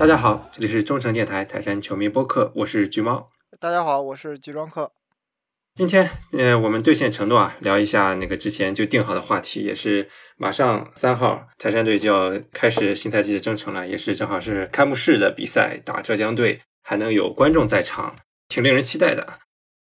[0.00, 3.28] 大家好，这里是中诚电台泰山球迷播客，我是橘猫。
[3.58, 4.92] 大家好，我是集装客。
[5.74, 10.08] 今天，呃，我们兑现承诺啊，聊一下那个之前就定好的话题，也是
[10.38, 18.16] 马上三号泰山队就要开始新赛季的征程了，也是正好是开幕式的比赛，打浙江队，还能有观众在场，
[18.48, 19.40] 挺令人期待的。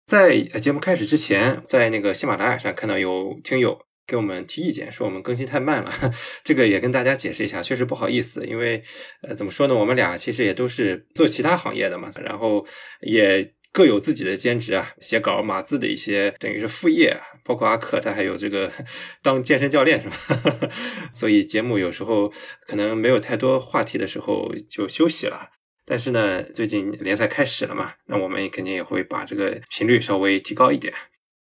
[0.06, 3.80] 在节目开始之前，在那个喜马拉雅上看到有听友
[4.12, 5.90] 给我们提意见，说我们更新太慢了，
[6.44, 8.84] 这个也跟大家解释一下，确实不好意思，因为
[9.22, 12.68] 呃，怎么说呢，我们俩其实也都是做其他行业的嘛，然后
[13.00, 13.54] 也。
[13.74, 18.70] 各有自己的兼职啊，写稿、码字的一些等于是副业，包括阿克他还有这个
[19.24, 20.70] 当健身教练是吧？
[21.16, 22.30] 所以节目有时候
[22.68, 25.52] 可能没有太多话题的时候就休息了。
[25.86, 30.94] 但是呢，最近联赛开始了嘛，那我们肯定也会把这个频率稍微提高一点，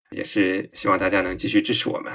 [0.10, 2.12] 也是希望大家能继续支持我们。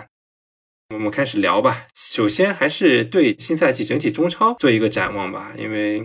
[0.91, 1.87] 我们开始聊吧。
[1.95, 6.03] 首先还是对新赛季整体中超做一个展望吧，因为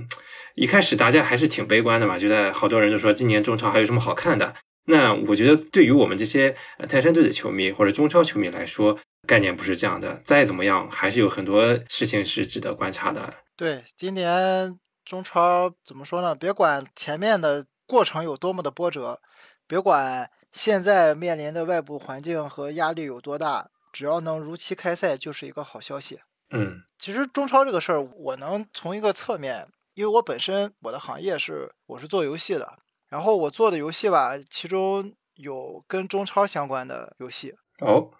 [0.54, 4.54] 一开始大家还是挺悲观的嘛，觉得好多人都说今年中超还有什么好看的。
[4.88, 6.56] 那我觉得对于我们这些
[6.88, 8.96] 泰山队的球迷或者中超球迷来说，
[9.28, 10.22] 概念不是这样的。
[10.24, 13.34] 再怎么样，还是有很多事情是值得观察的。
[13.58, 16.36] 对，今年中超怎么说呢？
[16.36, 19.20] 别管前面的过程有多么的波折，
[19.68, 23.70] 别管现在面临的外部环境和压力有多大。
[23.96, 26.20] 只要能如期开赛，就是一个好消息。
[26.50, 37.56] 嗯，其实中超这个事儿，我能从一个侧面，因为我本身我的行业是我是做游戏的，然后我做的游戏吧，其中有跟中超相关的游戏。
[37.80, 38.12] 哦，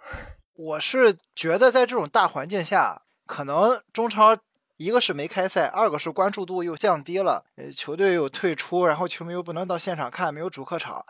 [0.54, 4.38] 我是觉得在这种大环境下，可能中超
[4.78, 11.06] 一个是没开赛，二个是关注度又降低了，呃，球队又退出，然后球迷又不能到现场看，没有主客场。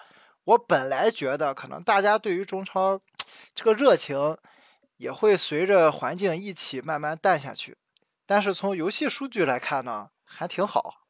[0.45, 2.99] 我本来觉得可能大家对于中超
[3.53, 4.35] 这个热情。
[4.97, 7.77] 也会随着环境一起慢慢淡下去，
[8.25, 11.01] 但是从游戏数据来看呢，还挺好，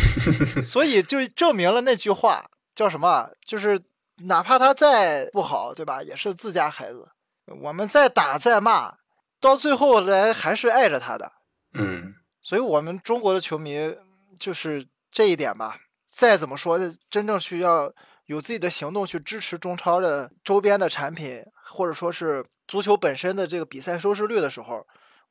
[0.64, 3.30] 所以就证明了那句话叫什么？
[3.44, 3.80] 就是
[4.24, 6.02] 哪怕他再不好，对吧？
[6.02, 7.10] 也是自家孩子，
[7.46, 8.96] 我们再打再骂，
[9.40, 11.32] 到最后来还是爱着他的。
[11.72, 13.96] 嗯，所以我们中国的球迷
[14.38, 15.80] 就是这一点吧。
[16.06, 16.78] 再怎么说，
[17.08, 17.90] 真正需要
[18.26, 22.44] 有自己的行动去支持中超的周边的产品，或者说是。
[22.66, 24.86] 足球本身的这个比赛收视率的时候，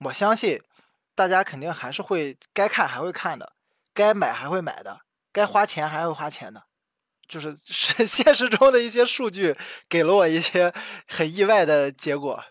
[0.05, 0.61] 我相信
[1.15, 3.53] 大家肯定还是会该看还会看的，
[3.93, 6.63] 该买还会买的，该花钱还会花钱的。
[7.27, 9.55] 就是 是现实中的一些数据
[9.87, 10.73] 给了我一些
[11.07, 12.43] 很意外的结果。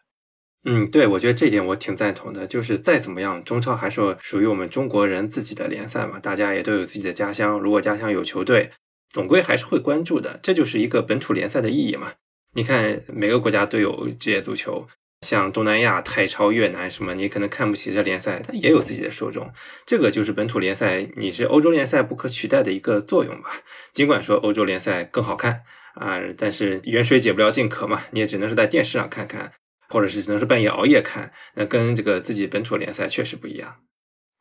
[0.64, 2.46] 嗯，对，我觉得这点我挺赞同的。
[2.46, 7.58] 就是再怎么样，中超还是属于我们中国人自己的联赛嘛，大家也都有自己的家乡。
[7.58, 8.70] 如果家乡有球队，
[9.08, 10.38] 总归还是会关注的。
[10.42, 12.12] 这就是一个本土联赛的意义嘛。
[12.52, 14.88] 你看，每个国家都有职业足球，
[15.20, 19.52] 像东南亚、泰超、越南什么，你可能看不起这联赛，它也有自己的受众。
[19.86, 23.50] 这个就是本土联赛，你是欧洲联赛不可取代的一个作用吧？
[23.92, 25.62] 尽管说欧洲联赛更好看
[25.94, 29.52] 啊，但是远水解不了近渴嘛，你也只能是在电视上看看，
[29.88, 33.76] 或者是只能是半夜熬夜看，那跟这个自己本土联赛确实不一样。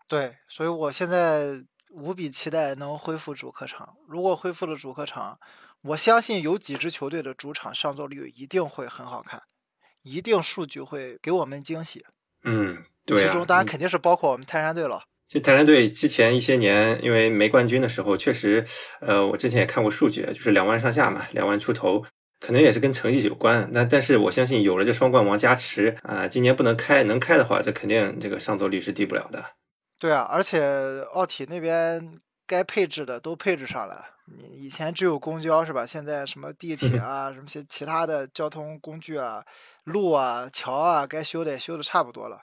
[0.07, 3.95] 对，所以我现在无比期待能恢复主客场。
[4.07, 5.37] 如果恢复了主客场，
[5.81, 9.41] 我相信有几支球队的主场上座率一定会很好看，
[10.03, 12.05] 一定数据会给我们惊喜。
[12.43, 15.03] 嗯，对其中当然肯定是包括我们泰山队了。
[15.27, 18.65] 其实泰山队之前一些年因为没冠军的时候，确实，
[18.99, 22.03] 呃，我之前也看过数据，就是两万上下嘛，两万出头，
[22.39, 23.69] 可能也是跟成绩有关。
[23.71, 29.45] 那但是我相信有了这双冠王加持啊，今年不能开，能开的话，这肯定这个上座率是低不了的。
[29.99, 34.18] 对啊，而且奥体那边该配置的都配置上了。
[34.37, 35.85] 你以前只有公交是吧？
[35.85, 39.43] 现在什么地铁啊，什么些其他的交通工具啊，
[39.85, 42.41] 路啊、桥啊，该修的也修的差不多了，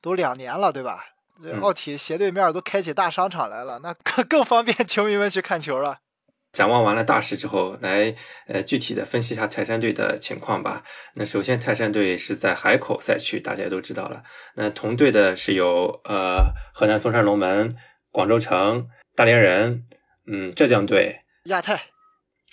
[0.00, 1.04] 都两年了，对吧？
[1.40, 5.98] 这奥体斜对面都开起大商场来了，那更更方便 球迷们去看球了。
[6.50, 8.16] 展望完了大势之后，来
[8.48, 10.82] 呃具体的分析一下泰山队的情况吧。
[11.14, 14.24] 那首先，泰山队是在海口赛区，大家也都知道了。
[14.56, 17.70] 那同队的是有呃河南嵩山龙门、
[18.10, 19.84] 广州城、大连人，
[20.26, 21.20] 嗯，浙江队。
[21.48, 21.90] 亚太，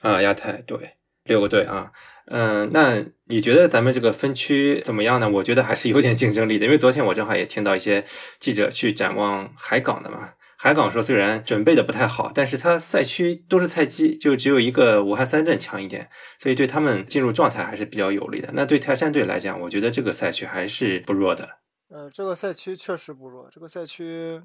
[0.02, 1.92] 啊，亚太对，六个队啊，
[2.28, 5.30] 嗯，那你觉得咱们这个分区怎么样呢？
[5.30, 8.06] 我觉得还是有点竞争力的，因为昨天我正好也听到一些
[8.40, 10.34] 记者去展望海港的嘛。
[10.58, 16.10] 海港说虽然准备的不太好，但是他赛区都是菜鸡，就只有一个武汉三镇强一点，
[16.40, 18.50] 所以对他们进入状态还是比较有利的。
[18.54, 21.60] 那对泰山队来讲，我觉得这个赛区还是不弱的。
[21.90, 24.42] 呃，这个赛区确实不弱，这个赛区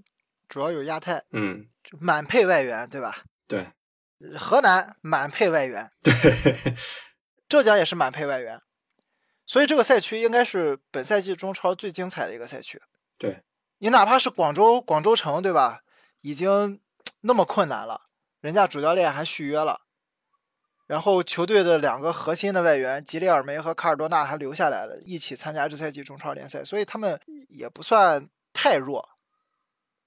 [0.49, 1.65] 主要有亚太，嗯，
[2.01, 3.23] 满配外援，对吧？
[3.47, 3.69] 对。
[4.39, 6.13] 河南满配外援，对，
[7.49, 8.61] 浙江也是满配外援，
[9.47, 12.81] 所以这个赛区应该是本赛季中超最精彩的一个赛区。
[13.19, 13.43] 对，
[13.79, 15.81] 你哪怕是广州广州城，对吧？
[16.21, 16.81] 已经
[17.23, 18.03] 那么困难了，
[18.41, 19.83] 人家主教练还续约了，
[20.87, 29.09] 然后球队的两个核心的外援吉列尔梅和卡尔多纳还留下来了，一起参加这赛季中超联赛，所以他们也不算太弱。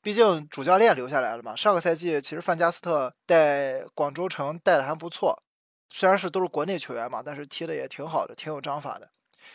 [0.04, 1.56] 毕竟主教练留下来了嘛。
[1.56, 5.42] 上个赛季其实范加斯特带广州城带的还不错，
[5.90, 9.10] 虽然是都是国内球员嘛，但是踢的也挺好的，挺有章法的。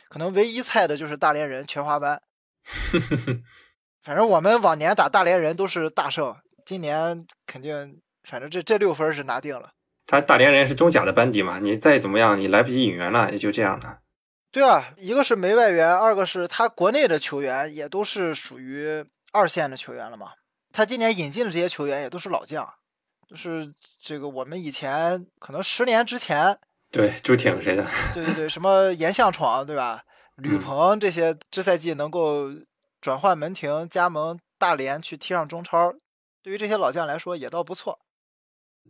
[0.08, 2.20] 可能唯一菜的就是大连人全华班。
[4.02, 6.34] 反正我们往年打大连人都是大胜，
[6.64, 9.72] 今年肯定，反正这这六分是拿定了。
[10.06, 13.98] 他大连人是中甲的班底嘛，你再怎么样，你来不及引援了，也就这样了。
[14.50, 20.32] 对啊，一个是没外援，二个是他国内的球员也都是属于二线的球员了嘛。
[20.72, 22.68] 他今年引进的这些球员也都是老将，
[23.28, 26.58] 就是这个我们以前可能十年之前，
[26.90, 27.86] 对朱挺谁的？
[28.14, 30.02] 对对对，什么严向闯对吧？
[30.36, 32.48] 吕鹏这些，这赛季能够
[33.00, 35.92] 转换门庭加盟大连去踢上中超，
[36.42, 37.98] 对于这些老将来说也倒不错。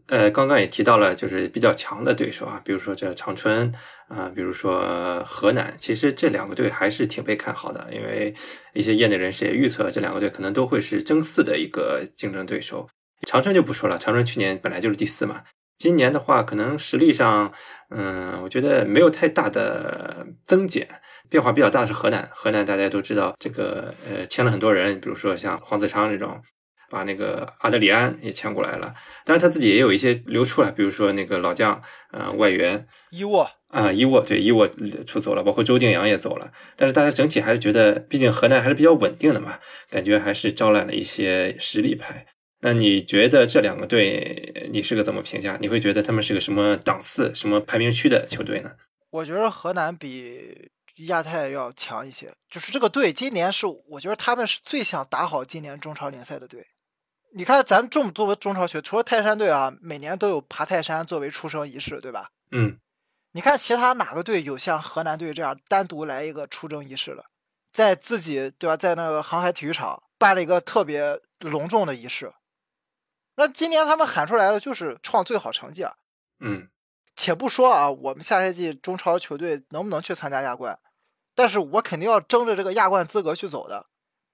[0.07, 3.73] 呃，刚刚也提到了，就是比较强的对手啊，比如说这长春
[4.09, 8.35] 啊，比如说河南，其实这两个队还是挺被看好的，因为
[8.73, 12.89] 一些业内人士也预测这两个队可能都会是争四的一个竞争对手。
[13.27, 15.43] 长春就不说了，长春去年本来就是第四嘛，
[15.77, 17.53] 今年的话可能实力上，
[17.91, 20.89] 嗯，我觉得没有太大的增减，
[21.29, 26.43] 变化比较大是河南，河南大家都知道，这个呃签了很多人，比如说像黄子昌这种。
[26.91, 28.95] 把那个阿德里安也签过来了，
[29.25, 31.83] 当然他自己也有一些流出了，比如说那个老将，
[32.13, 34.67] 呃，外援伊沃啊，伊沃对伊沃
[35.07, 39.59] 出走了，包括周定洋也走了，但是大家整体还是觉得，毕竟河南还是比较稳定的嘛，
[39.91, 42.27] 感觉还是招揽了一些实力派。
[42.61, 45.57] 那你觉得这两个队，你是个怎么评价？
[45.61, 48.73] 你会觉得他们是个什么档次、什么排名区的球队呢？
[49.11, 50.71] 我觉得河南比
[51.07, 56.67] 亚太要强一些，就是这个队今年是，我觉得他们是最想打好今年中超联赛的队。
[57.33, 62.31] 你看，咱这么多中超球，除了泰山队啊，每年都有爬泰山作为出征仪式，对吧？
[62.51, 62.79] 嗯。
[63.33, 67.27] 你看其他哪个队有像河南队这样单独来一个出征仪式的，
[67.71, 72.33] 在自己对吧，在那个航海体育场办了一个特别隆重的仪式。
[73.37, 75.95] 那今年他们喊出来了，就是创最好成绩啊。
[76.41, 76.69] 嗯。
[77.15, 80.79] 且不说啊，我们下赛季中超球队能不能去参加亚冠，
[81.35, 83.87] 但是我肯定要争着这个亚冠资格去走的。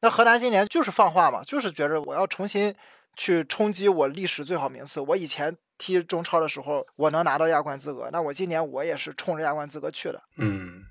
[0.05, 2.75] 那河南今年就是放话嘛，就是觉着我要重新
[3.17, 5.01] 去冲击我历史最好名次。
[5.01, 10.23] 我以前踢中超的时候，我能拿到亚冠资格，那我今年我也是冲着亚冠资格去的。
[10.37, 10.85] 嗯，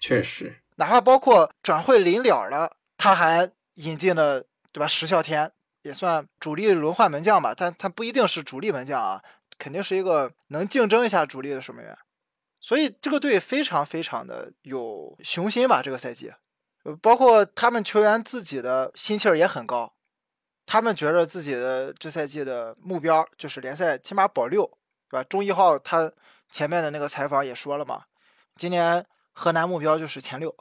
[0.00, 4.86] 确实，哪怕包括转会临了了，他还引进了对吧？
[4.86, 5.50] 石啸天
[5.82, 9.20] 也算主力轮换门将吧，但他不一定是主力门将啊，
[9.58, 11.98] 肯定是一个能竞争一下主力的守门员。
[12.60, 16.32] 所以这个队非常非常的有雄心吧，这个赛季。
[16.84, 19.92] 呃，包括他们球员自己的心气儿也很高，
[20.64, 24.64] 他们觉得自己的这赛季的目标就是联赛起码保六，
[25.10, 25.24] 对吧？
[25.24, 26.10] 中一号他
[26.50, 28.04] 前面的那个采访也说了嘛，
[28.54, 30.56] 今年河南目标就是前六，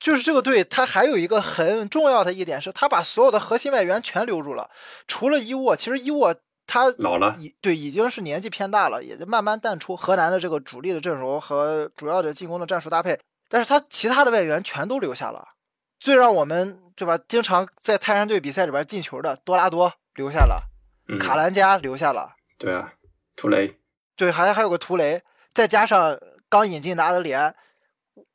[0.00, 4.70] 就是这个队他还有一个很重要的一点是，他把所有的核心外援全留住了，
[5.06, 6.34] 除了伊沃，其实伊沃
[6.66, 13.18] 他老了，已对已经是年纪偏大了，也就慢慢淡出河南的这个主力的阵容和主要的进攻的战术搭配。
[13.52, 15.46] 但是他其他的外援全都留下了，
[16.00, 17.18] 最让我们对吧？
[17.28, 20.70] 经常在泰山队比赛里边进球的多拉多留下了，
[21.20, 22.94] 卡兰加留下了，对啊，
[23.36, 23.78] 图雷，
[24.16, 26.18] 对，还还有个图雷，再加上
[26.48, 27.54] 刚引进的阿德里安，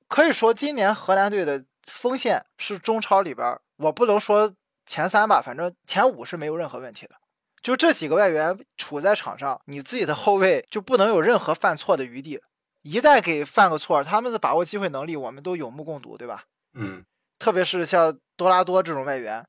[0.07, 4.53] 可以说今年荷兰队的锋线是中超里边，我不能说
[4.85, 7.15] 前三吧，反正前五是没有任何问题的。
[7.63, 12.39] 就这几个外援处在场上，你自己的后卫就不能有任何犯错的余地。
[12.81, 16.45] 一旦给犯个错，他们的把握机会能力我们都有目共睹，对吧？
[16.73, 17.03] 嗯，
[17.37, 19.45] 特别是像多拉多这种外援，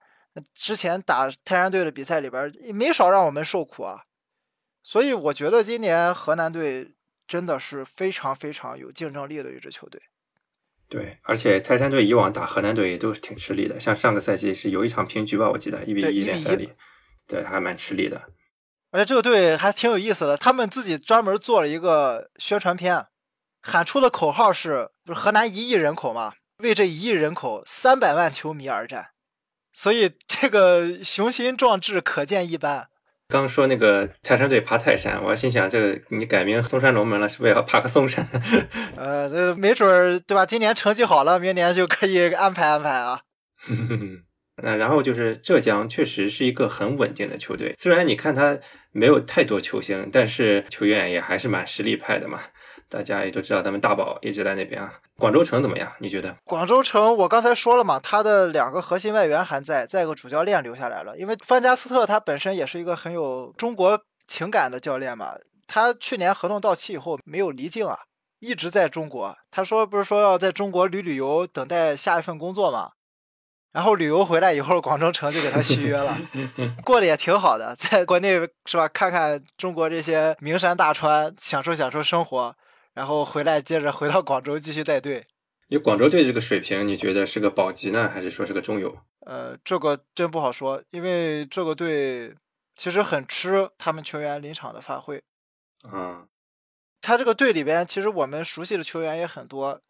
[0.55, 4.03] 之前打泰山队的比赛里边没少让我们受苦啊。
[4.83, 6.95] 所以我觉得今年河南队
[7.27, 10.01] 真的是非常非常有竞争力的一支球队。
[10.89, 16.73] 对，而且泰山队以往打河南队也都是挺吃力的，像上个赛季是有一场平局吧，我记得一比一联赛里，
[17.27, 18.33] 对，还蛮吃力的。
[18.91, 23.05] 而且这个队还挺有意思的，他们自己专门做了一个宣传片。
[23.69, 26.33] 喊出的口号是：不是河南一亿人口嘛？
[26.59, 29.11] 为这一亿人口三百万球迷而战，
[29.73, 32.89] 所以这个雄心壮志可见一斑。
[33.29, 38.27] 刚说那个泰山队爬泰山，我心想，这个你改名嵩山龙门了，是不是要爬个嵩山？
[38.97, 40.47] 呃，这没准儿对吧？
[40.47, 43.21] 今年成绩好了，明年就可以安排安排啊。
[44.61, 47.75] 那然后就是浙江，确实是一个很稳定的球队。
[47.79, 48.59] 虽然你看他
[48.91, 52.41] 没有太多球星，但是球员也还是蛮实力派的嘛。
[52.89, 54.93] 大家也都知道，咱们大宝一直在那边啊。
[55.19, 55.93] 广州城怎么样？
[55.99, 56.35] 你觉得？
[56.45, 61.19] 广州城，我刚才说了嘛，他的两个核心外援还在，再一个主教练留下来了。
[61.19, 65.35] 因为范加斯特他本身也是一个很有中国情感的教练嘛，
[65.67, 67.99] 他去年合同到期以后没有离境啊，
[68.41, 69.37] 一直在中国。
[69.51, 72.93] 他说不是说要在中国旅旅游，等待下一份工作嘛。
[73.73, 76.17] 然后旅游回来以后，广州城就给他续约了，
[76.83, 78.89] 过得也挺好的，在国内是吧？
[78.89, 82.57] 看看中国这些名山大川，享受享受生活，
[82.99, 85.25] 然后回来接着回到广州继续带队。
[85.69, 88.99] 以广州队这个水平，你觉得是个保级呢，还是说是个中游？
[89.21, 92.35] 呃，这个真不好说，因为这个队
[92.75, 95.23] 其实很吃他们球员临场的发挥。
[95.85, 96.27] 嗯，
[97.01, 99.81] 他这个队里边，其实我们熟悉的球员也很多，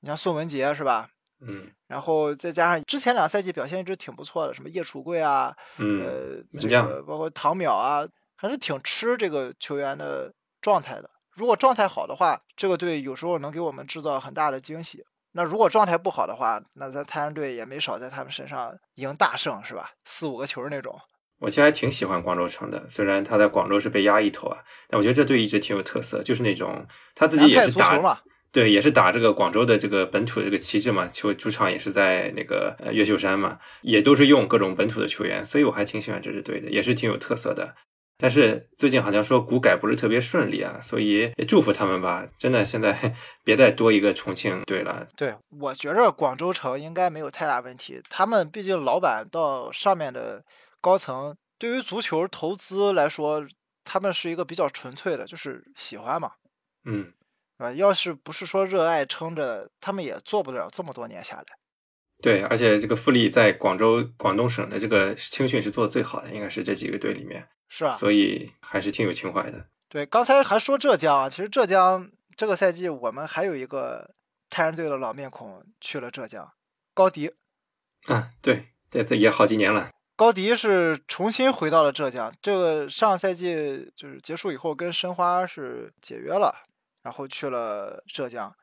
[0.00, 1.10] 你像宋文杰是吧？
[1.46, 11.10] 嗯，然后再加上之前两赛季表现一直挺不错的，什么叶楚贵啊，呃，这个包括唐淼啊，还是挺吃这个球员的状态的。
[11.34, 15.04] 如果状态好的话，这个队有时候能给我们制造很大的惊喜。
[15.32, 19.90] 那如果状态不好的话，那咱泰山队也没少在他们身上赢大胜，是吧？
[20.04, 20.96] 四五个球那种。
[21.40, 28.22] 我其实还挺喜欢广州城的，虽然他在广州是被压一头啊，但我觉得这队一直挺有特色，就是那种他自己也是打。
[28.52, 37.74] 对，也是打这个广州的这个本土的这个旗帜嘛，球主场也是在那个呃越秀山嘛，也都是用各种本土的球员，所以我还挺喜欢这支队的，也是挺有特色的。
[38.16, 42.26] 但是最近好像说股改不是特别顺利啊，所以也祝福他们吧。
[42.38, 45.06] 真的，现在 别再多一个重庆队了。
[45.16, 50.44] 对，我觉着广州城应该没有太大问题，他们毕竟老板到上面的
[50.80, 53.46] 高层，对于足球投资来说，
[53.84, 56.32] 他们是一个比较纯粹的，就是喜欢嘛。
[56.84, 57.12] 嗯。
[57.58, 61.44] 啊，要是不是说热爱撑着，他们也做不了这么多年下来。
[62.20, 67.46] 对，而且这个富力在广州、广东省的这个青训是做的最好的，应该是这几个队里面。
[67.76, 69.66] 是啊，所以还是挺有情怀的。
[69.88, 74.14] 对，刚才还说浙江啊，其实浙江这个赛季我们还有一个
[74.48, 76.52] 泰山队的老面孔去了浙江，
[76.94, 77.32] 高迪。
[78.06, 79.90] 啊，对，对，这也好几年了。
[80.14, 86.54] 高迪是重新回到了浙江，这个上赛季就是结束以后跟申花是解约了。
[87.02, 88.54] 然后去了浙江，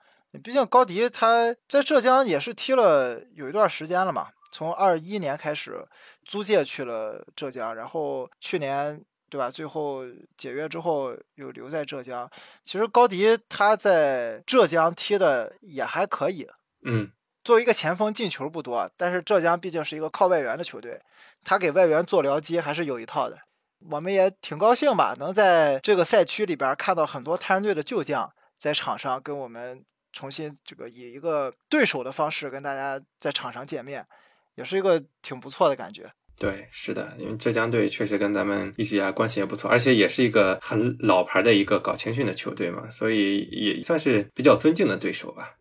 [0.41, 5.83] 毕竟高迪他在浙江也是踢了有一段时间了嘛，从二一年开始
[6.25, 10.03] 租借去了浙江，然后去年对吧，最后
[10.37, 12.29] 解约之后又留在浙江。
[12.63, 16.47] 其实高迪他在浙江踢的也还可以，
[16.83, 17.11] 嗯，
[17.43, 21.01] 作为一个前锋进球不多，但是浙江毕竟是一个靠外援的球队，
[21.43, 23.39] 他给外援做僚机还是有一套的。
[23.89, 34.05] 我们也挺高兴吧，能在这个赛区里边看到很多泰山队的旧将在场上跟我们重新这个以一个对手的方式跟大家在场上见面，
[34.61, 36.07] 也是一个挺不错的感觉。
[36.37, 45.55] 对，是的，因为浙江队确实跟咱们一直以来关系也不错，而且也是一个很老牌的一个搞青训的球队嘛，所以也算是比较尊敬的对手吧。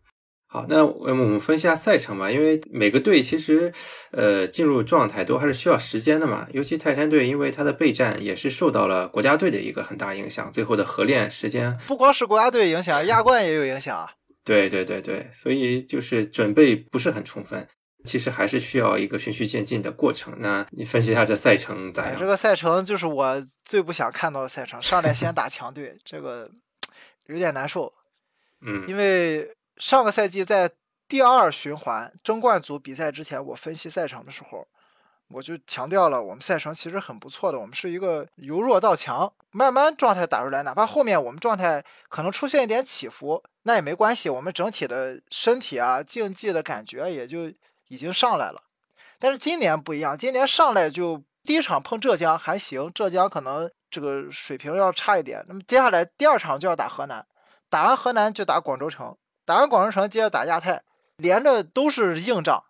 [0.47, 2.29] 好，那我们分析下赛程吧。
[2.29, 3.71] 因为每个队其实，
[4.11, 6.47] 呃，进入状态都还是需要时间的嘛。
[6.51, 14.09] 尤其泰山队，因为他的备战也是受到了国家队的一个很大影响，最后的合练时间不光是国家队影响，亚冠也有影响啊。
[14.43, 17.65] 对对对对，所以就是准备不是很充分，
[18.03, 20.35] 其实还是需要一个循序渐进的过程。
[20.39, 22.15] 那你分析一下这赛程咋样？
[22.17, 26.49] 这个赛程就是我最不想看到的赛程，上来先打强队， 这个
[27.27, 27.93] 有点难受。
[28.61, 29.55] 嗯，因为。
[29.77, 30.69] 上个赛季在
[31.07, 34.67] 第二循环争冠组比赛之前，我分析赛程的时候，
[35.29, 37.57] 我就强调了我们赛程其实很不错的。
[37.57, 44.29] 我们是一个由弱到强，慢慢状态打出来，哪怕后面我们状态可能出现一点起伏，那也没关系。
[44.29, 47.51] 我们整体的身体啊、竞技的感觉也就
[47.91, 48.63] 已经上来了。
[49.19, 55.43] 但是今年不一样，今年上来就第一场碰浙江还行，浙江可能这个水平要差一点。
[55.47, 57.27] 那么接下来第二场就要打河南，
[57.69, 59.15] 打完河南就打广州城。
[59.43, 60.81] 打完广州城，接着打亚太，
[61.17, 62.63] 连着都是硬仗。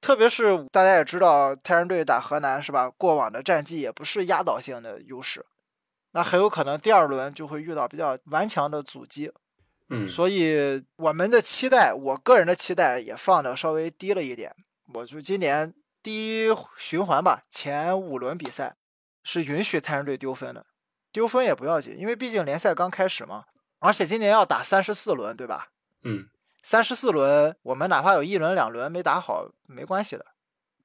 [0.00, 2.88] 特别是大家也知道，泰山队打河南是吧？
[2.96, 5.44] 过往的战绩也不是压倒性的优势，
[6.12, 9.32] 那很有可能第二轮就会遇到比较顽强的阻击。
[9.88, 14.54] 嗯，所以我们的期待，我个人的期待也放的稍微低了一点。
[14.94, 18.76] 我就今年第一循环吧，前五轮比赛
[19.22, 20.66] 是允许泰山队丢分的，
[21.12, 23.44] 丢分也不要紧，因为毕竟联赛刚开始嘛，
[23.78, 25.68] 而且今年要打三十四轮，对吧？
[26.02, 26.28] 嗯，
[26.62, 30.26] 三十四轮，我们哪怕有一轮两轮没打好，没关系的。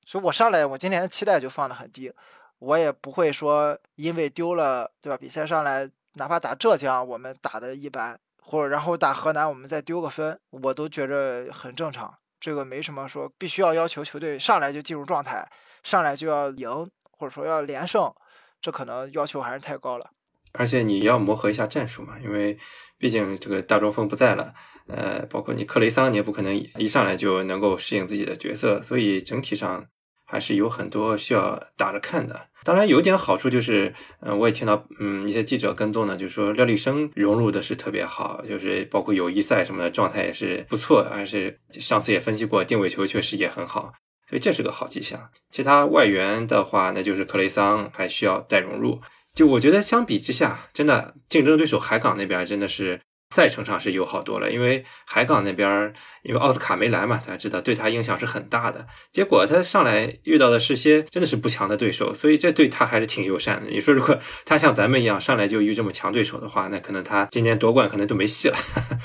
[0.06, 2.12] 所以我上来，我今年的期待就放的很低，
[2.60, 5.18] 我也不会说因为丢了，对吧？
[5.18, 12.14] 比赛上来，哪怕打浙江，我们打的一般，或者然后打河南，我们再丢个分，我都觉着很正常。
[12.40, 15.48] 这个没什么说必须要要求球队上来就进入状态，
[15.84, 18.12] 上来就要赢，或者说要连胜，
[18.60, 20.10] 这可能要求还是太高了。
[20.54, 22.58] 而且你要磨合一下战术嘛，因为
[22.98, 24.54] 毕竟这个大中锋不在了，
[24.88, 29.86] 呃，包括你克雷桑，你也不可能一上来就能够适应自己的角色，所以整体上
[30.32, 32.48] 还是有很多需要打着看的。
[32.64, 43.92] 当然，有一点好处就是，嗯，我也听到，嗯，一些记者跟踪呢，就是说廖立生融入的是特别好，就是包括友谊赛什么的状态也是不错，而是上次也分析过定位球确实也很好，
[44.30, 45.30] 所以这是个好迹象。
[45.50, 49.02] 其他外援的话，那就是克雷桑还需要再融入。
[49.34, 58.86] 就我觉得相比之下，真的竞争对手海港那边真的是赛程上是友好多了，因为海港那边因为奥斯卡没来嘛，大家知道对他影响是很大的。
[59.12, 63.70] 结果他上来遇到的是些真的是不强的对手，所以这对他还是挺友善的。
[63.70, 68.58] 你说如果他像咱们一样上来就遇这么强对手的话，那可能他今年夺冠可能就没戏了。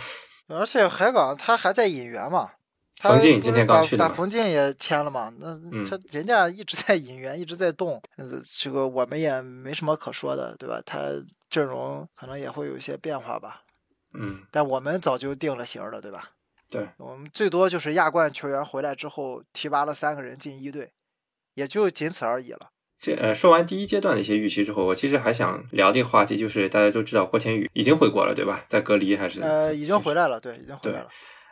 [0.49, 2.51] 而且海港他还在引援嘛。
[3.03, 5.31] 冯静今天刚去的，把冯静也签了嘛？
[5.39, 5.55] 那
[5.85, 8.01] 他人家一直在引援，一直在动，
[8.59, 10.81] 这个我们也没什么可说的，对吧？
[10.87, 10.99] 他
[11.51, 13.61] 阵容可能也会有一些变化吧。
[14.19, 16.31] 嗯，但我们早就定了型了，对吧？
[16.71, 20.93] 对，我们最多就是亚冠球员回来之后提拔了三个人进一队，
[21.55, 22.71] 也就仅此而已了。
[22.99, 28.65] 这呃，说完第一阶段的一些预期之后，我其实还想聊这个话题，就是大家都知道郭天宇已经回国了，对吧？
[28.69, 29.41] 在隔离还是？
[29.43, 31.09] 呃，已经回来了，对，已经回来了。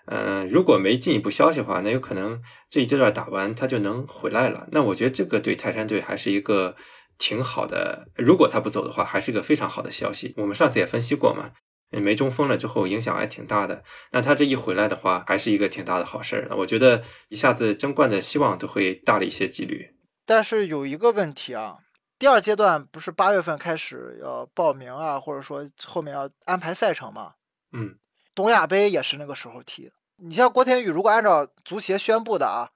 [0.06, 4.66] 嗯，如果没进一步消息的话，那有可能这一阶段打完他就能回来了。
[4.72, 6.74] 那我觉得这个对泰山队还是一个
[7.18, 8.08] 挺好的。
[8.16, 10.34] 如果他不走的话，还是一个非常好的消息。
[10.36, 11.52] 我们上次也分析过嘛，
[12.00, 13.82] 没中锋了之后影响还挺大的。
[14.12, 16.56] 那他这一回来的话，还是一个挺大的好事儿。
[16.56, 19.94] 我觉得一下子争冠的希望都会大了一些几率。
[20.24, 21.78] 但是有一个问题啊，
[22.18, 27.34] 第二阶段不是八月份开始要报名啊，或者说后面要安排赛程嘛？
[27.72, 27.96] 嗯。
[28.34, 29.92] 东亚杯也是那个时候踢。
[30.16, 32.70] 你像郭天宇，如果按照足协宣布的啊，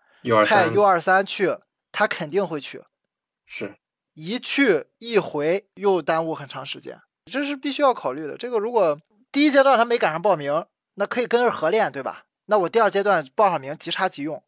[0.46, 1.56] 派 U 二三去，
[1.90, 2.84] 他肯定会去。
[3.44, 3.76] 是，
[4.14, 8.36] 一去一回又耽误很长时间，这是必须要考虑的。
[8.36, 12.24] 这个如果第一阶段他没赶上报名，那可以跟着合练，对吧？
[12.46, 14.42] 那我第二阶段报上名，即插即用。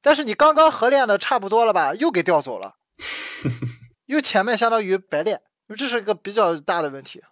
[0.00, 2.76] 但是你刚刚合练的差不多了吧，又给调走了，
[4.06, 5.40] 又前面相当于白练，
[5.76, 7.22] 这是一个比较大的问题。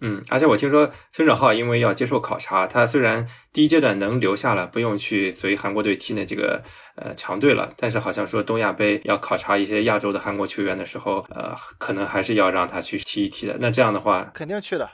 [0.00, 6.62] 嗯，而且我听说孙哲浩因为要接受考察，他虽然第一阶段能留下了，不用去随韩国队踢那几个
[6.94, 13.56] 呃强队了，但是好像说东亚杯要考察一些亚洲的韩国球员的时候，呃，可能还是要让他去踢一踢的。
[13.58, 14.88] 那这样的话，肯定去的。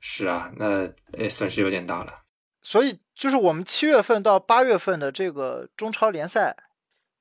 [0.00, 2.22] 是啊，那也损失有点大了。
[2.62, 6.56] 所以就是我们七月份到八月份的这个中超联赛，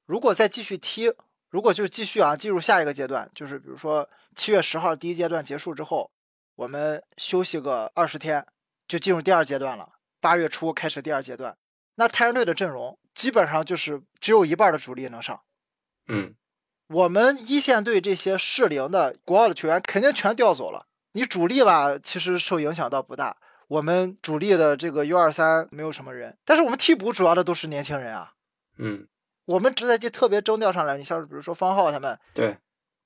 [0.06, 1.14] 如果再继续踢，
[1.50, 6.12] 如果就继续啊进入下一个阶段，就是比如说七月十号第一阶段结束之后。
[6.58, 8.44] 我们休息个二十天，
[8.88, 10.00] 就进入第二阶段了。
[10.20, 11.56] 八月初开始第二阶段，
[11.98, 15.40] 那泰山队的阵容基本上就是只有一半的主力能上。
[16.08, 16.34] 嗯，
[16.88, 20.87] 我们一线队这些适龄的国奥的球员肯定全调走了。
[21.18, 23.38] 你主力吧，其实受影响倒不大。
[23.68, 28.34] 我们主力的这个 U 二三没有什么人，但是我们替补主要的都是年轻人啊。
[28.78, 29.08] 嗯，
[29.46, 32.20] 我们职赛季特别征调上来，你像比如说方浩他们。
[32.36, 32.60] 对。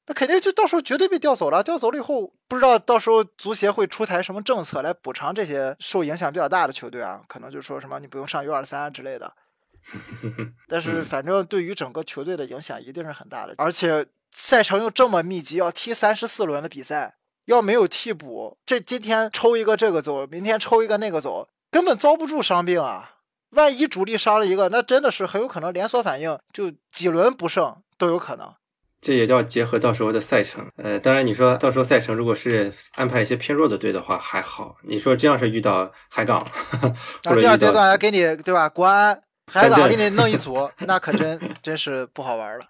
[0.07, 7.21] 那肯定就到时候绝对被调走了，调走了以后，不知道到时候足协会出台什么政策来补偿这些受影响比较大的球队啊？
[7.29, 9.33] 可能就说什么你不用上 U 二三之类的。
[10.67, 23.15] 但是反正对于整个球队的影响一定是很大的，而且赛程又这么密集，要踢三十四轮的比赛，要没有替补，这今天抽一个这个走，明天抽一个那个走，根本遭不住伤病啊！
[23.51, 28.53] 万一主力伤了一个，那真的是很有可能连锁反应，就几轮不胜都有可能。
[29.01, 36.45] 这也要结合到时候的赛程，呃，当然你说到时候赛程如果是安排一些偏弱的队的话还好，你说这样是遇到海港，
[37.25, 38.69] 那第二阶段还给你对吧？
[38.69, 39.19] 国安、
[39.51, 42.65] 海港给你弄一 组，那可真真是不好玩了。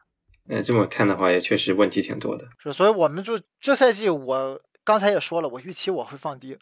[0.47, 2.47] 嗯，这么看的话也确实问题挺多的。
[2.57, 6.57] 是，所以我们就这赛季我刚才也说了，我预期我会放低，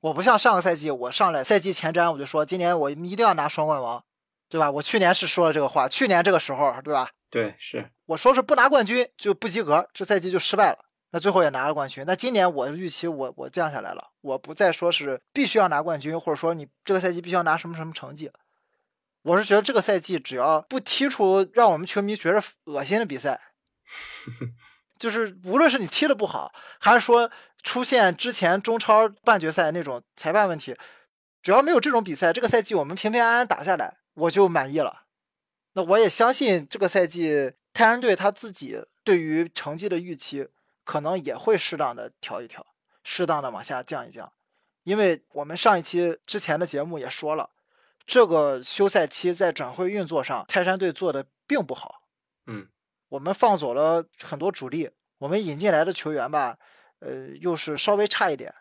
[0.00, 4.02] 我不像上个赛季我上来赛季前瞻我就说今年我一定要拿双冠王，
[4.48, 4.70] 对吧？
[4.70, 7.10] 我去年是说了这个话，去年这个时候对吧？
[7.30, 10.86] 对，是我说是不拿冠军就不及格，这赛季就失败了。
[11.12, 12.04] 那最后也拿了冠军。
[12.06, 18.30] 那今年我预期我我降下来了，我不再说是必须要拿冠军，或者说你这个赛季必须要拿什么什么成绩。
[19.22, 23.40] 我是觉得这个赛季只要不踢出让我们球迷觉得恶心的比赛，
[24.98, 27.30] 就是无论是你踢的不好，还是说
[27.62, 30.76] 出现之前中超半决赛那种裁判问题，
[31.42, 35.04] 只要没有这种比赛，这个赛季我们平平安安打下来，我就满意了。
[35.74, 40.48] 那我也相信这个赛季泰山队他自己对于成绩的预期，
[40.82, 42.66] 可能也会适当的调一调，
[43.04, 44.32] 适当的往下降一降，
[44.84, 47.50] 因为我们上一期之前的节目也说了，
[48.10, 52.02] 这个休赛期在转会运作上，泰山队做的并不好。
[52.48, 52.66] 嗯，
[53.08, 56.58] 我们放走了很多主力，我们引进来的球员吧，
[56.98, 58.52] 呃，又是稍微差一点，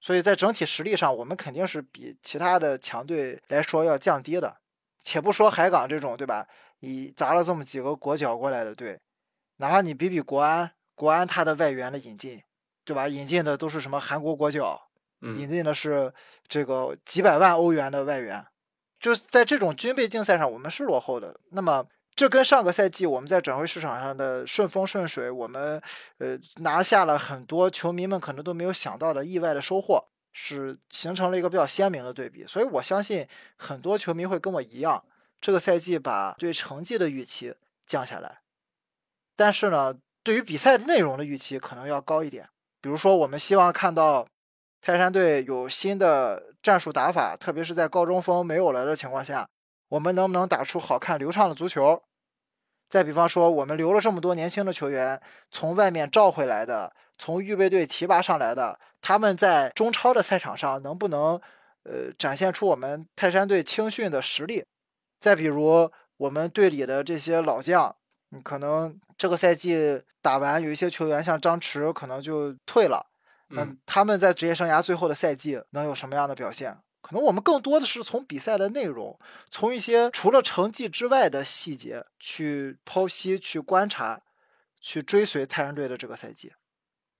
[0.00, 4.56] 所以在整体实力上，我们肯定是比其他的强队来说要降低的。
[5.00, 6.48] 且不说海港这种，对吧？
[6.78, 8.98] 你砸了这么几个国脚过来的队，
[9.58, 12.42] 哪怕你比比国安，国安他的外援的引进，
[12.86, 13.06] 对吧？
[13.06, 14.88] 引进的都是什么韩国国脚，
[15.20, 16.14] 引进的是
[16.48, 18.42] 这个几百万欧元的外援，
[19.04, 21.38] 就在这种军备竞赛上，我们是落后的。
[21.50, 21.86] 那么，
[22.16, 25.78] 这跟上个赛季我们在转会市场上的顺风顺水，我们
[26.16, 30.06] 呃拿下了很多球迷们可能都没有想到的意外的收获。
[30.32, 35.04] 是形成了一个比较鲜明的对比，所以我相信很多球迷会跟我一样，
[35.38, 37.54] 这个赛季把对成绩的预期
[37.86, 38.40] 降下来，
[39.36, 42.48] 但是呢，对于比赛内容的预期可能要高一点。
[42.80, 44.26] 比如说，我们希望看到
[44.80, 49.46] 泰山队有新的战术打法，特别是在高中锋没有了的情况下，
[49.90, 52.02] 我们能不能打出好看流畅的足球？
[52.88, 56.94] 再比方说，我们留了这么多年轻的球员，从外面召回来的。
[57.16, 61.40] 从预备队提拔上来的，他们在中超的赛场上能不能，
[61.84, 64.64] 呃，展现出我们泰山队青训的实力？
[65.20, 67.94] 再比如我们队里的这些老将，
[68.30, 73.06] 你可能这个赛季打完，有一些球员像张弛可能就退了，
[73.48, 76.78] 那他们在职业生涯最后的赛季能有什么样的表现？
[77.00, 84.22] 可能我们更多的是从比赛的内容，从一些除了成绩之外的细节去剖析、去观察、
[84.80, 86.54] 去追随泰山队的这个赛季。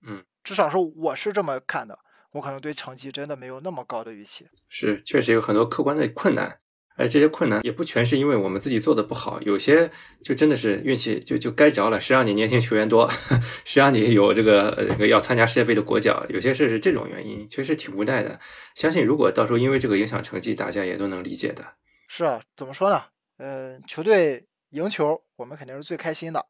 [0.07, 1.99] 嗯，至少是我是这么看的，
[2.31, 4.47] 我可能对成绩真的没有那么高的预期。
[4.67, 6.59] 是，确实有很多客观的困难，
[6.95, 9.91] 而这些困难也不全是因为我们自己做的不好，有些
[10.23, 13.09] 就真的是运气就就该着了，谁让你年轻球员多，
[13.65, 18.39] 谁让你有这个这个要参加世界杯的国脚，有些事是这种原因，确实挺无奈的。
[18.73, 21.65] 相信如果到时候因为这个影响成绩，大家也都能理解的。
[22.07, 23.03] 是啊，怎么说呢？
[23.37, 26.45] 嗯，球队赢球，我们肯定是最开心的。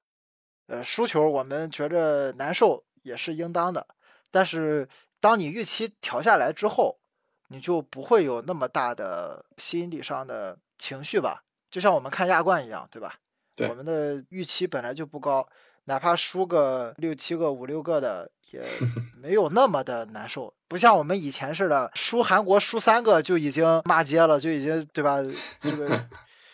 [0.68, 2.84] 呃，输球我们觉着难受。
[3.06, 3.86] 也是应当的，
[4.32, 6.98] 但是当你预期调下来之后，
[7.56, 11.44] 你就不会有那么大的心理上的情绪吧？
[11.72, 13.16] 就像我们看亚冠一样，对吧？
[13.56, 15.48] 对，我们的预期本来就不高，
[15.86, 18.62] 哪怕输个六七个、五六个的，也
[19.22, 20.54] 没有那么的难受。
[20.68, 25.20] 不像我们以前似的，输韩国输三个就已经骂街了，就已经对吧？
[25.62, 26.06] 这个。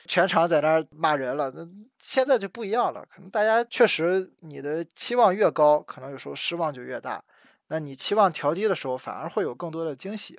[0.07, 1.65] 全场在那儿骂人了，那
[1.97, 3.05] 现在就不一样了。
[3.09, 7.23] 可能大家确实，你的期望越高，可能有时候失望就越大。
[7.67, 10.37] 那你期望调低的时候，反而会有更多的惊喜。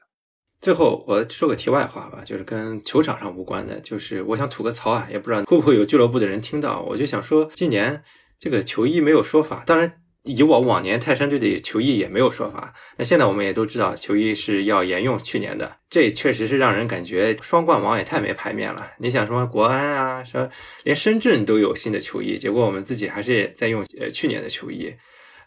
[0.63, 6.81] 最后我说个题外话吧，就是跟球场上无关的，就是我想吐个槽啊，也不知道会不会有俱乐部的人听到。
[6.89, 8.03] 我就想说，今年
[8.41, 9.99] 这个球衣没有说法，当然。
[10.25, 18.89] 以往往年泰山队的球衣也没有说法，那现在我们也都知道球衣是要沿用去年的，这确实是让人感觉双冠王也太没排面了。
[18.99, 20.49] 你想什么国安啊，说
[20.85, 24.95] 连深圳都有新的球衣，结果我们自己还是在用呃去年的球衣，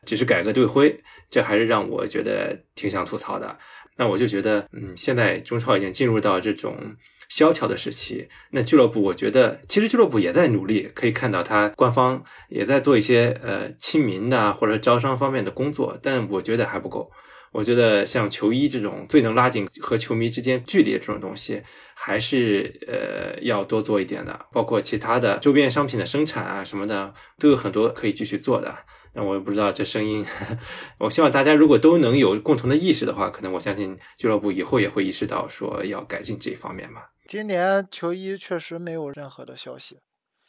[0.06, 1.00] 只是改个队徽，
[1.30, 3.58] 这还是让我觉得挺想吐槽的。
[3.98, 6.96] 那我就觉得，嗯，现在中超已经进入到这种。
[7.28, 17.12] 萧条的时期，那俱乐部我觉得其实俱乐部也在努力，可以看到他官方也在做一些呃亲民的或者招商方面的工作，但我觉得还不够。
[17.52, 21.64] 我觉得像球衣这种最能拉近和球迷之间距离的这种东西，
[21.96, 24.46] 还是呃要多做一点的。
[24.54, 28.76] 包括其他的周边商品的生产啊什么的，都有很多可以继续做的。
[29.16, 30.26] 那我也不知道这声音，
[31.00, 37.02] 我希望大家如果都能有共同的意识的话，可能我相信俱乐部以后也会意识到说要改进这一方面嘛。
[37.26, 40.00] 今年球衣确实没有任何的消息。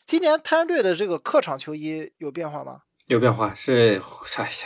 [0.04, 2.82] 今年泰山队的这个客场球衣有变化吗？
[3.06, 4.02] 有变化，是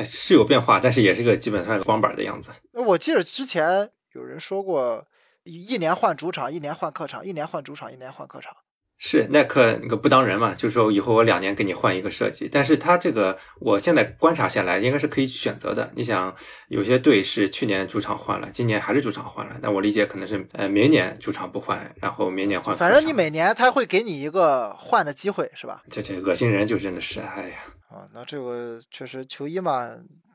[0.04, 2.50] 是有变化，但是也是个基本上光板的样子。
[2.72, 5.06] 我记得之前有人说过，
[5.44, 8.56] 一年换主场，一年换客场，一年换主场，一年换客场。
[9.02, 15.90] 是耐克那个不当人嘛，就说以后我两年给你换一个设计，但是他这个我现在观察下来，应该是可以选择的。
[15.96, 16.36] 你想，
[16.68, 22.76] 有些队是去年主场换了，今年还是主场换了，那我理解可能是呃明年主场不换，然后明年换。
[22.76, 25.82] 反正你每年他会给你一个换的机会，是吧？
[25.88, 27.56] 这这恶心人就真的是，哎呀。
[27.88, 29.90] 啊，那这个确实球衣嘛，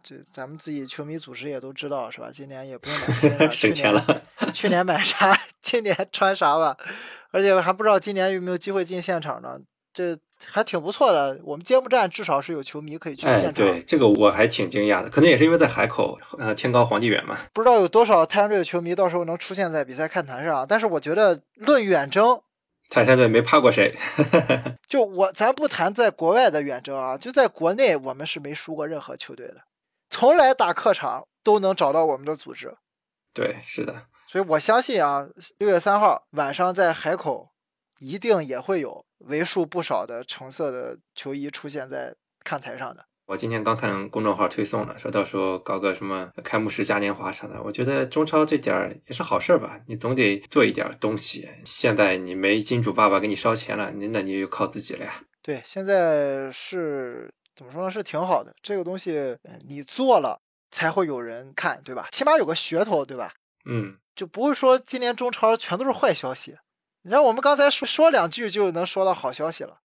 [0.08, 2.30] 这咱们自己球迷组织也都知道，是吧？
[2.32, 4.22] 今年也不用买新了， 省钱了。
[4.54, 6.78] 去年买啥， 今年穿啥吧。
[7.32, 9.60] 而且还不知道今年有没有机会进现场呢？
[9.92, 10.16] 这
[10.46, 11.40] 还挺不错的。
[11.44, 13.54] 我们揭幕战至少是有球迷可以去现场。
[13.54, 15.10] 对，这个我还挺惊讶的。
[15.10, 17.38] 可能也是因为在海口，呃，天高皇帝远嘛。
[17.52, 20.68] 不知道有多少泰山队的球迷到时候能出现在比赛看台上。
[20.68, 22.42] 但是我觉得论远征，
[22.90, 23.98] 泰山队没怕过谁。
[24.88, 29.62] 就我，咱不谈在国外的远征啊，就在国内，我们是没输过任何球队的，
[30.10, 32.76] 从来打客场都能找到我们的组织。
[33.34, 34.08] 对，是的。
[34.28, 37.52] 所以我相信啊，六月三号晚上在海口，
[38.00, 43.06] 一定也会有为数不少的橙色的球衣出现在看台上的。
[43.28, 51.50] 我今天刚看公众号推送了，说到时候搞个什么开幕式嘉年华啥的，我觉得中超这点儿也是好事儿吧，你总得做一点东西。
[51.66, 55.24] 现在你没金主爸爸给你烧钱了，你那你就靠自己了呀。
[55.42, 57.90] 对，现在是怎么说呢？
[57.90, 60.42] 是挺好的，这个东西你做了
[60.72, 62.10] 才会有人看，对吧？
[62.12, 63.34] 起码有个噱头，对吧？
[63.66, 66.58] 嗯，就不会说今年中超全都是坏消息。
[67.04, 69.80] 你像我们刚才说说两句就能说到好消息了。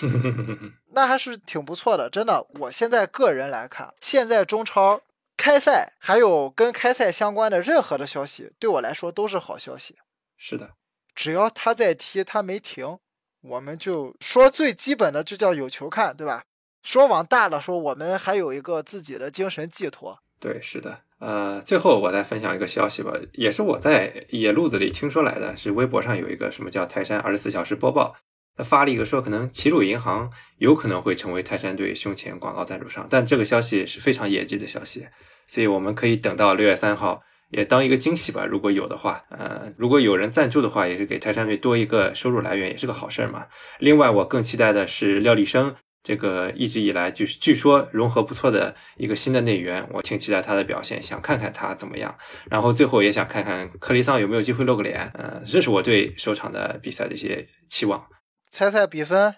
[0.92, 2.44] 那还是挺不错的，真的。
[2.60, 5.00] 我现在个人来看，现在中超
[5.36, 9.96] 开赛还有跟开赛相关的任何的消息，对我来说都是好消息。
[10.36, 10.74] 是的，
[11.14, 12.98] 只要他在踢，他没停，
[13.40, 16.44] 我们就说最基本的就叫有球看，对吧？
[16.84, 20.18] 说往大了说，我们还有一个自己的精神寄托。
[20.38, 21.00] 对，是的。
[21.18, 28.14] 呃，最后我再分享一个消息吧，也是我在野路子里听说来的，是微博上有一个什么叫泰山二十四小时播报。
[28.56, 35.08] 他发了一个说，可能齐鲁银行有可能会成为泰山队胸前广告赞助商，但这个消息是非常野鸡的消息，
[35.46, 38.44] 所以我们可以等到六月三号，也当一个惊喜吧。
[38.44, 43.46] 如果有的话，呃，如果有人赞助的话，也是给泰山队多一个收入来源，也是个好事儿嘛。
[43.78, 52.16] 另外，我更期待的是廖立生这个一直以来就是据说融合不错的一个新的内援，我挺期待他的表现，想看看他怎么样。
[52.50, 58.06] 然后最后也想看看克雷桑有没有机会露个脸，呃，这是我对首场的比赛的一些期望。
[58.50, 59.34] 猜猜比分？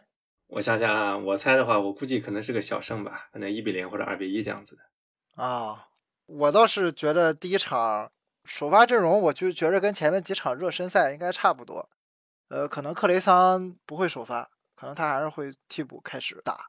[0.48, 5.42] 我想想啊，我猜的话，我估计可能是个小胜吧，可能一比零或者二比一这样子的。
[5.42, 5.86] 啊，
[6.26, 8.10] 我倒是觉得第一场
[8.44, 11.88] 首发阵容，我就觉得跟前面几场热身赛应该差不多。
[12.48, 16.68] 呃，可能克雷桑不会首发，可能他还是会替补开始打。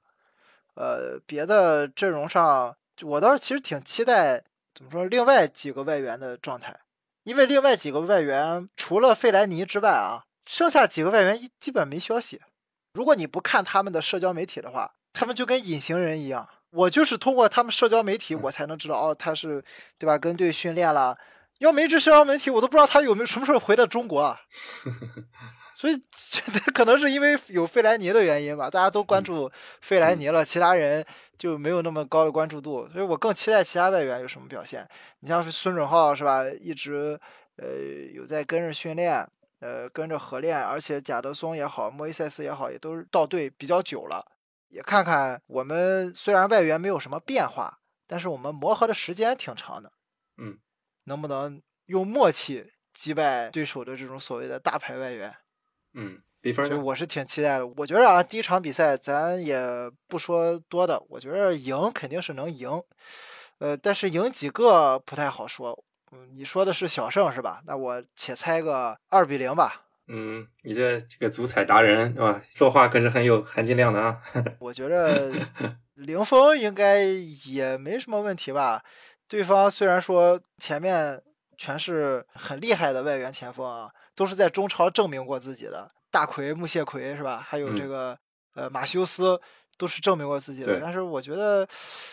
[0.73, 4.43] 呃，别的阵容上，我倒是其实挺期待，
[4.73, 6.79] 怎么说，另外几个外援的状态，
[7.23, 10.23] 因为另外几个外援除了费莱尼之外啊。
[10.49, 12.41] 剩下几个外援一基本没消息。
[12.93, 16.47] 如果你不看他们的社交媒体的话，他们就跟隐形人一样。
[16.69, 19.61] 我就是通过他们社交媒体，我才能知道哦，他是
[19.97, 20.17] 对吧？
[20.17, 21.17] 跟队训练了。
[21.57, 24.39] 要没这社交媒体，我都不知道他有没有什么时候回到中国啊。
[25.77, 25.95] 所以
[26.73, 31.05] 可能是因为有费莱尼的原因吧，大家都关注费莱尼了，其他人
[31.37, 32.89] 就没有那么高的关注度。
[32.89, 34.87] 所以我更期待其他外援有什么表现。
[35.19, 36.43] 你像孙准浩是吧？
[36.59, 37.19] 一直
[37.57, 37.67] 呃
[38.11, 39.23] 有在跟着训练。
[39.59, 44.23] 呃，跟着合练，而且贾德松也好，莫伊塞斯也好，也都是到队比较久了。
[44.69, 49.91] 也看看我们虽然外援没有什么变化，但是我们磨合的时间挺长的。
[50.37, 50.59] 嗯，
[51.05, 55.35] 能不能用默契击败对手的这种所谓的大牌外援？
[55.99, 56.79] 嗯，比分呢？
[56.79, 57.65] 我是挺期待的。
[57.65, 59.59] 我觉得啊，第一场比赛咱也
[60.07, 62.69] 不说多的，我觉得赢肯定是能赢。
[63.57, 65.83] 呃，但是赢几个不太好说。
[66.11, 67.61] 嗯，你说的是小胜是吧？
[67.65, 69.85] 那我且猜个二比零吧。
[70.07, 72.41] 嗯，你这这个足彩达人是吧？
[72.53, 74.21] 说话可是很有含金量的啊。
[74.61, 75.33] 我觉得
[75.95, 77.01] 零封应该
[77.45, 78.83] 也没什么问题吧。
[79.27, 81.21] 对方虽然说前面
[81.57, 87.41] 全是很厉害的外援前锋啊，都是在中超证明过自己的，大奎、穆谢奎是吧？
[87.47, 88.17] 还有这个
[88.55, 89.39] 呃马修斯。
[89.79, 91.67] 都是证明过自己的，但是我觉得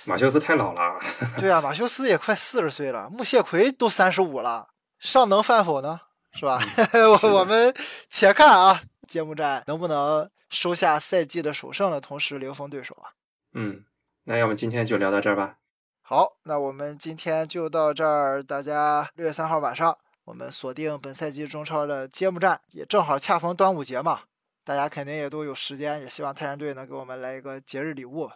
[0.04, 1.00] 马修斯太老了。
[1.40, 5.98] 对啊，马修斯也快四十岁了，穆谢奎都三十五了，尚能饭否呢？
[6.34, 6.60] 是吧？
[6.92, 7.74] 我我们
[8.10, 13.16] 且看啊，揭幕战能不能收下赛季的首胜的同时零封对手啊？
[13.54, 13.82] 嗯，
[14.24, 15.56] 那要么今天就聊到这儿吧。
[16.02, 24.22] 好，那我们今天就到这儿，大家六月三号晚上我们锁定本赛季中超的揭幕战，也正好恰逢端午节嘛。
[24.64, 28.30] 大家肯定也都有时间，也希望泰山队能给我们来一个节日礼物，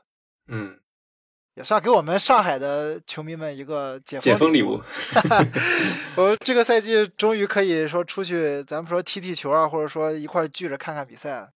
[0.48, 0.78] 嗯，
[1.54, 4.82] 也算给我们上海的球迷们一个解封礼物。
[6.16, 11.50] 我这个赛季终于可以说出去，咱们说踢踢球啊，或者说一块聚着看看比赛。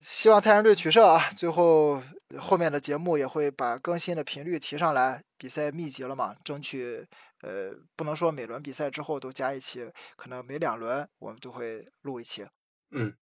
[0.00, 1.30] 希望泰山队取胜啊！
[1.34, 2.02] 最后
[2.38, 5.22] 后面的节目也会把更新的频率提上来。
[5.38, 7.06] 比赛密集了嘛，争取
[7.44, 12.46] 呃不能说每轮比赛之后都加一期，可能每两轮我们都会录一期。
[12.90, 13.14] 嗯。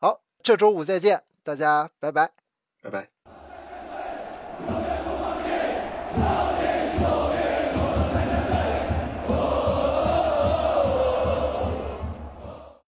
[0.00, 2.32] 好这周五再见，大家拜拜，
[2.80, 3.41] 拜拜。